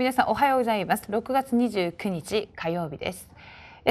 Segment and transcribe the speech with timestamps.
[0.00, 1.04] 皆さんおはようございます。
[1.10, 3.28] 6月29日火曜日です。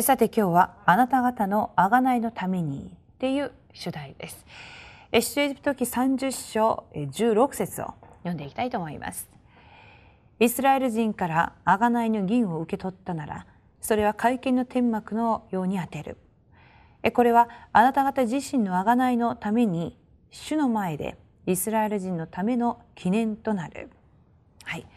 [0.01, 4.43] さて今日はあなた方の贖いのためにっていう主題です。
[5.11, 7.93] 出エジプト記30章16節を
[8.23, 9.29] 読んでいきたいと思います。
[10.39, 13.45] イスラエル人から贖いの銀を受け取ったなら
[13.79, 16.17] それは会見の天幕のように当てる。
[17.13, 19.95] これはあなた方自身の贖いのために
[20.31, 23.91] 主の前でイスラエル人のための記念となる。
[24.63, 24.87] はい、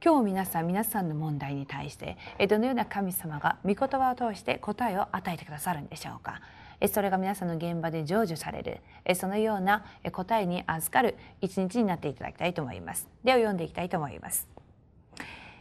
[0.00, 2.16] 今日皆さん皆さんの問題に対して
[2.48, 6.40] どのような神様が御言葉を通して答えを与えてくださるんでしょうか？
[6.88, 8.80] それが皆さんの現場で成就される
[9.16, 13.08] そのような答えに預かる一日になっていただきたいと思います。
[13.24, 14.46] では読んでいきたいと思います。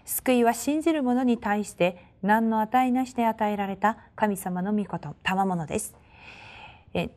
[0.05, 5.95] 救いは信じる者に対して何の値なしで与えられた神様の御事賜物です。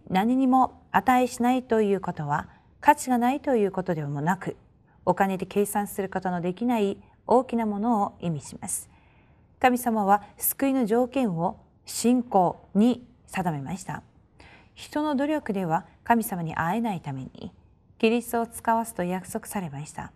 [0.09, 2.49] 何にも値しないということは
[2.81, 4.57] 価値がないということでもなく
[5.05, 6.99] お金で計算することのできない
[7.31, 8.91] 大きなものを意味します。
[9.61, 14.03] 神様は救いの条件を信仰に定めました。
[14.75, 17.53] 人の努力では神様に会えないために
[17.99, 20.13] キリストを使わすと約束されました。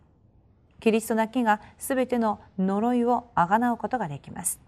[0.81, 4.61] キリストだけがすべての呪いをあがなうことができます。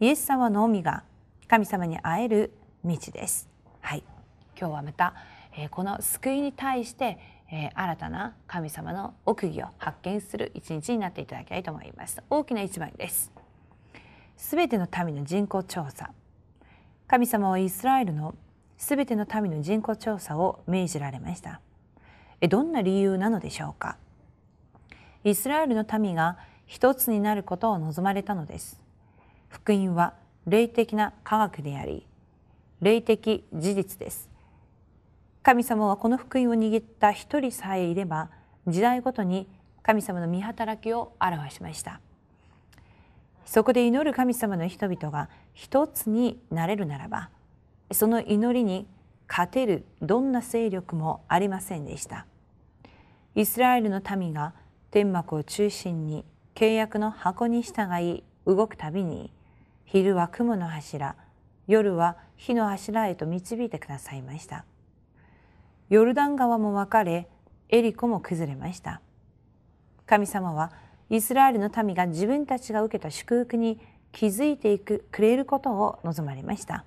[0.00, 1.02] イエス様のみが
[1.48, 2.52] 神様に会える
[2.84, 3.48] 道です。
[3.80, 4.04] はい。
[4.58, 5.14] 今日はまた
[5.56, 7.18] えこの救いに対して
[7.56, 12.20] え新たな神様の奥義を発見する一日になっていただきたいと思います。
[12.28, 13.30] 大きな一枚です。
[14.36, 16.10] すべての民の人口調査。
[17.06, 18.34] 神様はイスラエルの
[18.76, 21.60] すべての民の人口調査を命じられました。
[22.40, 23.98] えどんな理由なのでしょうか。
[25.22, 28.80] イスラエルの民が一つになることを望まれたのです。
[29.48, 30.14] 福音は
[30.48, 32.04] 霊的な科学であり
[32.80, 34.33] 霊的事実です。
[35.44, 38.30] 神様はこの福音を握った一人さえいれば
[38.66, 39.46] 時代ごとに
[39.82, 42.00] 神様の御働きを表しました。
[43.44, 47.28] そこで祈る神様の人々が一つになれるならば
[47.92, 48.86] その祈りに
[49.28, 52.24] 勝てるどんな勢力もありませんでした。
[53.34, 54.54] イスラエルの民が
[54.90, 59.30] 天幕を中心に契約の箱に従い動くたびに
[59.84, 61.16] 昼は雲の柱
[61.66, 64.64] 夜は火の柱へと導いてくださいました。
[65.94, 67.28] ヨルダン川も分かれ
[67.68, 69.00] エリコも崩れました。
[70.06, 70.72] 神様は
[71.08, 73.78] イスラエルの民が自分たちが受けた祝福に
[74.10, 76.84] 気づいていくくれることを望まれました。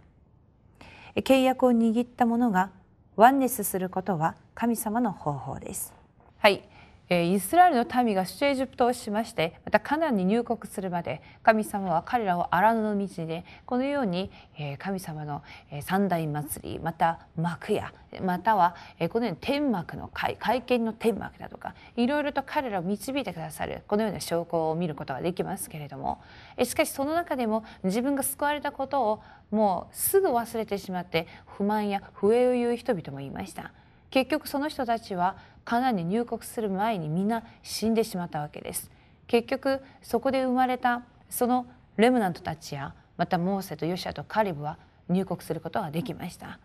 [1.15, 2.71] 契約を握った者が
[3.15, 5.93] ワンネスすることは神様の方法です。
[6.39, 6.67] はい。
[7.09, 14.29] イスラエルの民が出エジプトをしましてまたカナンに入国するまで神様は彼らを荒野の道でこのように
[14.77, 15.41] 神様の
[15.83, 18.75] 三大祭りまた幕やまたは
[19.09, 26.21] このように天幕の会会見の天幕だとかいろいろと彼らを導いてくださるこのような証拠を見ることができますけれども
[26.61, 33.71] しかしその中でも自分が救われたことをもうすぐ忘れてしまって不満や不栄を言う人々もいました。
[34.09, 35.35] 結局その人たちは
[35.67, 38.89] カナンに入国する前にみんな死んでしまったわけです。
[39.27, 41.65] 結局そこで生まれたその
[41.97, 44.77] レムナントたちやまたモーセとヨシアとカリブは
[45.09, 46.59] 入国することができました。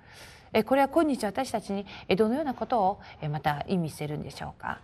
[0.67, 1.85] これは今日私たちに
[2.17, 4.79] どのようなことをまた意味しているんでしょうか。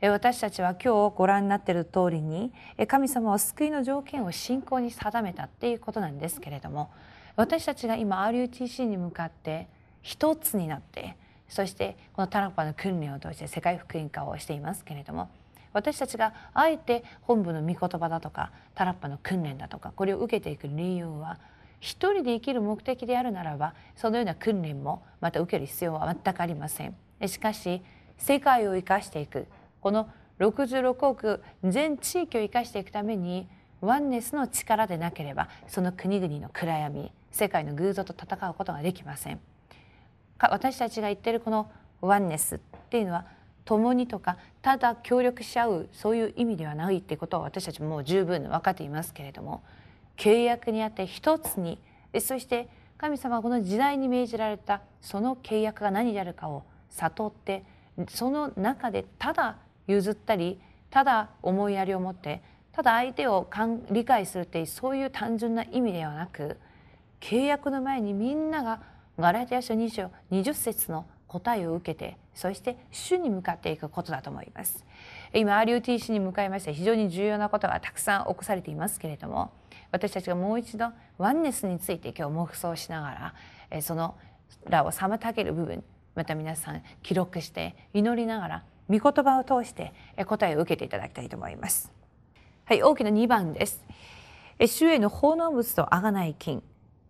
[0.00, 2.52] 私たちは今日ご覧になっている通りに
[2.86, 6.92] 神様は救いの条件を信仰に定めたっていうことなんですけれども
[7.34, 9.66] 私たちが今 RUTC に向かって
[10.02, 11.16] 一つになって
[11.48, 15.28] そしてこのタラッパの訓練を通して世界福音化をしていますけれども
[15.72, 21.38] 私たちがあえて本部の御言葉だとかタラッパの訓練だとかこれを受けていく理由は
[21.80, 26.96] 一人で生きる目的であるならばそのような訓練もまた受ける必要は全くありません。
[27.26, 27.82] しかし
[28.18, 29.46] 世界を生かしていく
[29.80, 30.08] この
[30.40, 33.48] 66億全地域を生かしていくために
[33.80, 39.40] ワンネスの力でなければその国々の暗闇世界の偶像と戦うことができません。
[40.38, 42.58] 私たちが言ってるこのワンネスっ
[42.90, 43.24] ていうのは
[43.64, 49.62] 共にとかただ協力し合うそういう意味ではないってことは私たちもう十分分かっていますけれども
[50.16, 51.78] 契約にあって一つに
[52.20, 57.64] そして神様はこの時代に命じられたその契約が何であるかを悟って
[58.08, 60.58] その中でただ譲ったり
[60.90, 62.42] ただ思いやりを持って
[62.72, 63.48] ただ相手を
[63.90, 66.58] 理解するっていうそういう単純な意味ではなく
[67.20, 68.80] 契約の前にみんなが
[69.18, 74.84] ガラテヤ書2章20節の答えを受けてそして主に向かっていくことだと思います。
[75.32, 79.52] 今 RUTC に向かいまして非常に重要なことがたくさん起こされていますけれども
[79.90, 83.34] 私たちがもう一度ワンネスについて今日黙想しなが
[83.72, 84.16] らその
[84.68, 85.82] らを妨げる部分
[86.14, 89.92] また皆さん記録して祈りながら御言葉を通して
[90.26, 91.92] 答えを受けていただきたいと思います。
[92.64, 93.84] はい大きな2番です。
[94.64, 96.62] 主への奉納物と贖い金。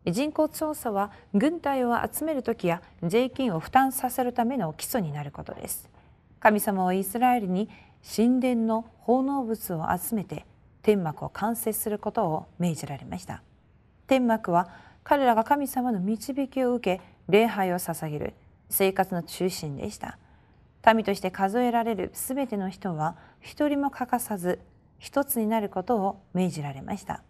[0.06, 5.88] 人口調査は軍隊を集める時や税金を負担させるための基礎になることです。
[6.38, 7.68] 神様はイスラエルに
[8.16, 10.46] 神殿の奉納物を集めて
[10.82, 13.42] 天幕を完成することを命じられました。
[14.06, 14.68] 天幕は
[15.02, 18.34] 彼らが神様の導きを受け礼拝を捧げる
[18.70, 20.18] 生活の中心でした。
[20.94, 24.60] 民として数えられるすべての人は一人も欠かさず
[25.00, 27.24] 一つになることを命じられました。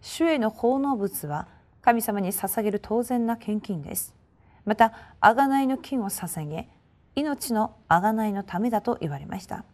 [0.00, 1.46] 主への奉納物は
[1.82, 4.14] 神様に捧げる当然な献金です。
[4.64, 6.68] また贖いの金を捧げ
[7.16, 9.64] 命の贖いのためだと言われました。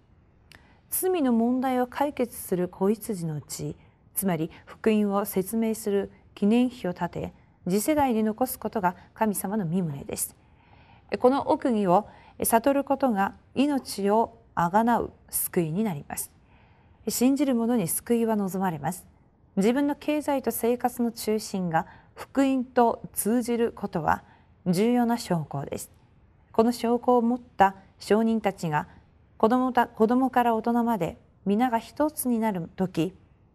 [0.90, 3.76] 罪の問題を解決する子羊のうち
[4.14, 7.32] つまり福音を説明する記念碑を立て
[7.68, 10.34] 次世代に残すことが神様の身旨です。
[11.18, 12.08] この奥義を
[12.42, 16.32] 悟ることが命をあがなう救いになります。
[17.06, 19.06] 信じる者に救いは望まれます。
[19.58, 24.22] 自分の経済と生活の中心が福音と通じることは
[24.66, 25.90] 重要な証拠です。
[26.52, 28.86] この証拠を持った証人たちが
[29.36, 33.12] 子供た子供から大人まで皆が一つになる時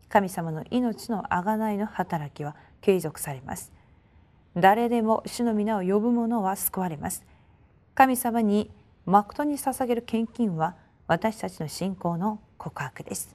[0.09, 3.71] 神様の命の贖いの働きは継続されます。
[4.57, 7.23] 誰でも主の皆を呼ぶ者は救われます。
[7.95, 8.69] 神様に
[9.05, 10.75] 誠に捧げる献金は
[11.07, 13.33] 私たちの信仰の告白です。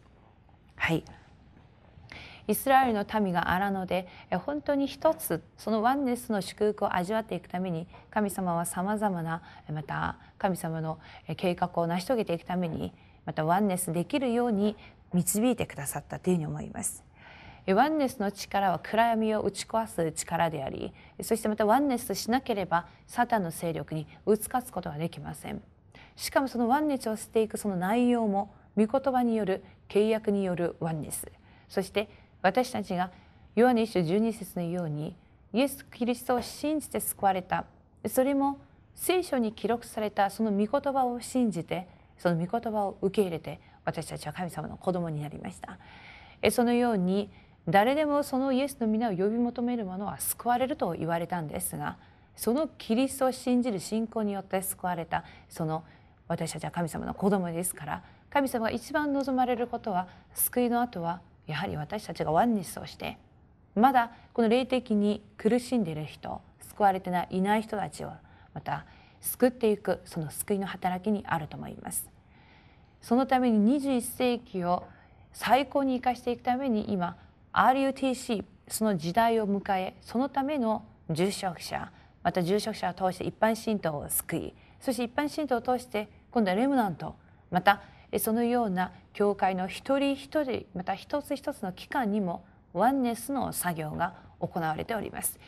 [0.76, 1.03] はい。
[2.49, 10.99] イスラエルの民が荒野で本当に一つそのワンネスの祝福を味わっていくために神様はさまざまなまた神様の
[11.37, 12.93] 計画を成し遂げていくために
[13.27, 14.77] またワンネスできるように
[15.12, 17.05] 導いてくださったというふうに思います。
[17.75, 20.91] ワンネスの力は暗闇を打ち壊す力であり
[21.21, 25.62] そしてまたワンネスしなければサタンの勢力に打ち勝つことはできません
[26.17, 31.31] しかもそのワンネスをしていくその内容も御言葉による契約によるワンネス
[31.69, 32.09] そして
[32.43, 33.11] 私たちが
[33.55, 35.14] ヨハネ一章12節のように
[35.52, 37.64] イエス・キリストを信じて救われた。
[38.06, 38.58] それも
[38.94, 45.79] 聖書に記録されたその御言葉を信じてその御言葉を受け入れて私たちは神様の子供になりました。
[46.50, 47.31] そのように
[47.69, 51.99] 誰でもそのイエスの皆を呼び求める者は救われると言われたんですが
[52.34, 55.84] そのキリストを信じる信仰によって救われたその
[56.29, 63.19] 私たちは神様の子供ですから神様が一番望まれることは救いの後はやはり私たちがワンネスをして
[63.75, 68.12] まだこの霊的に苦しんでいる人救われていない人たちを
[68.55, 68.85] また
[69.21, 72.09] 救っていくその救いの働きにあると思います。
[73.00, 74.85] そのために21世紀を
[75.33, 77.17] 最高に生かしていくために今
[77.53, 81.91] RUTC その時代を迎えそのための住職者
[82.23, 87.15] また住職者を通して一般信徒を救いそして一般信徒を通して今度はレムナント
[87.51, 87.83] また
[88.19, 95.38] そのような教会の一人一人また一つ一つの機関にもワンネスの作業が行われております。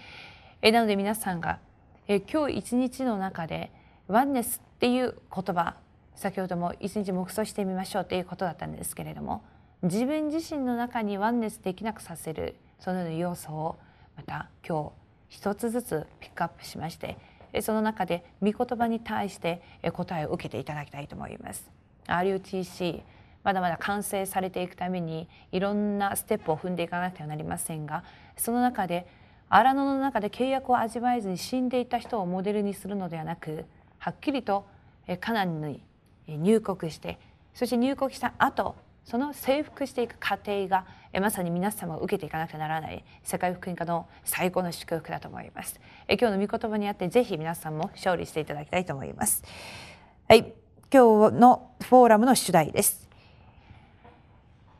[0.63, 1.59] なので皆さんが
[2.07, 3.71] 今日一日の中で
[4.09, 5.77] ワンネスっていう言葉
[6.17, 9.43] 先ほども一日黙想してみましょうということだったんですけれども
[9.83, 13.79] 自分自身の中にワンネスできなくさせるそのような要素を
[14.17, 14.93] また今
[15.29, 17.17] 日一つずつピックアップしまして
[17.63, 19.63] その中で御言葉に対して
[19.93, 21.80] 答えを受けていただきたいと思います。
[22.11, 23.03] RUTC
[23.43, 28.05] まだまだ完成されていくためにいろんなステップを踏んでいかなくてはなりませんが
[28.37, 29.07] その中で
[29.49, 33.65] 荒野の中で契約を味わえずに死んでいた人をモデルにするのではなく
[33.99, 34.67] はっきりと
[35.21, 35.83] カナンに
[36.29, 37.19] 入国して
[37.55, 40.87] そして入国した後その征服していく過程が
[41.21, 45.81] まさに皆様を受けていかなくてならない世界福音化の最高の祝福だと思います。
[46.09, 49.43] 今日の御言葉にあってぜひ皆さんも勝利していただきたいと思います。
[50.29, 50.53] はい、
[50.93, 53.09] 今日のフォーラムの主題です。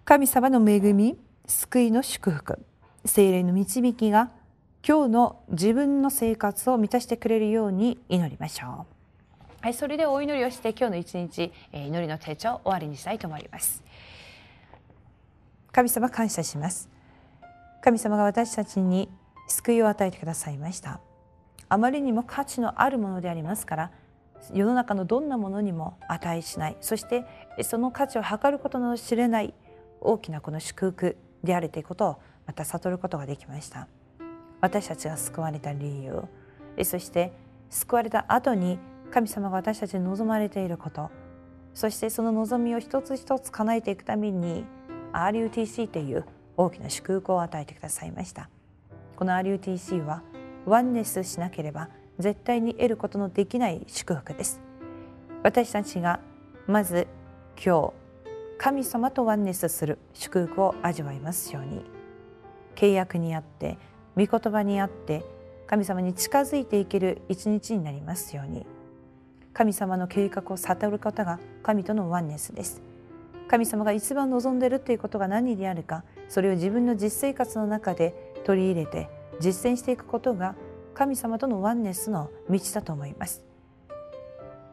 [0.05, 2.59] 神様の恵み、救いの祝福、
[3.05, 4.31] 精霊の導きが
[4.85, 8.87] 今日の自分の生活を満たしてくれるように祈りましょ
[9.47, 9.53] う。
[9.61, 13.85] はい、それでお祈りをして今日の一日、祈りの手帳を終わりにしたいと思います。
[15.71, 16.89] 神様感謝します。
[17.83, 19.09] 神様が私たちに
[19.47, 20.99] 救いを与えてくださいました。
[21.69, 23.91] あまりにも価値のあるものでありますから
[24.53, 26.77] 世の中のどんなものにも値しない。
[26.81, 27.25] そして
[27.63, 29.55] その価値を測ることの知れない
[30.01, 33.89] 大きなこの祝福であるということをまた悟ることができました。
[34.61, 36.25] 私たちが救われた理由
[36.85, 37.33] そして
[37.71, 38.79] 救われた後に
[39.11, 41.11] 神様が私たちに望まれていること。
[41.73, 44.65] そしてその望みを一つ一つ叶えていくために
[45.13, 46.25] RUTC という
[46.57, 48.51] 大きな祝福を与えてくださいました。
[49.17, 50.23] この RUTC は
[50.67, 51.89] ワンネスしなければ
[52.21, 54.61] 絶対に得ることのできない祝福です。
[55.43, 56.21] 私たちが
[56.67, 57.07] まず
[57.63, 57.93] 今日
[58.59, 61.85] 神様とワンネスする祝福を味わいますように。
[62.77, 63.79] 契約にあって
[64.17, 65.25] 御言葉にあって
[65.67, 68.67] 神様に近づいていける一日になりますように。
[69.53, 72.83] 神様の計画を悟ることが神とのワンネスです。
[73.51, 79.11] 神様が一番望んでいるということが何であるかそれを自分の実生活の中で取り入れて
[79.41, 80.55] 実践していくことが
[81.01, 83.43] 神様とのワンネスの道だと思います。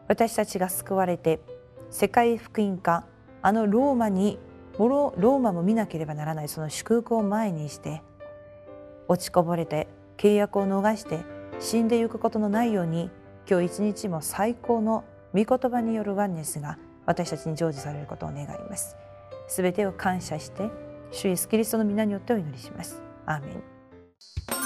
[0.08, 1.40] 私たちが救われて
[1.88, 3.06] 世界福音化
[3.40, 4.38] あのローマに
[4.78, 8.02] ローマも見なければならないその祝福を前にして
[9.08, 11.20] 落ちこぼれて契約を逃して
[11.60, 13.10] 死んでゆくことのないように
[13.48, 18.98] 今日一日も最高の御言葉によるワンネスが私たちに成就されることを願います。
[19.46, 20.68] すべてを感謝して
[21.10, 23.00] 主イエスキリストの皆によってお祈りします。
[23.24, 24.57] アーメン。